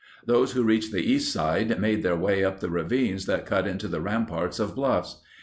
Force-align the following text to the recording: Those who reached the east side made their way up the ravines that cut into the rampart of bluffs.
Those 0.25 0.53
who 0.53 0.63
reached 0.63 0.91
the 0.91 1.03
east 1.11 1.31
side 1.31 1.79
made 1.79 2.01
their 2.01 2.15
way 2.15 2.43
up 2.43 2.59
the 2.59 2.71
ravines 2.71 3.27
that 3.27 3.45
cut 3.45 3.67
into 3.67 3.87
the 3.87 4.01
rampart 4.01 4.57
of 4.59 4.73
bluffs. 4.73 5.17